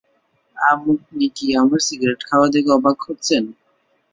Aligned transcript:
আপনি 0.57 0.93
কি 1.35 1.47
আমার 1.61 1.79
সিগারেট 1.87 2.21
খাওয়া 2.29 2.47
দেখে 2.53 2.71
অবাক 2.77 2.97
হচ্ছেন? 3.07 3.43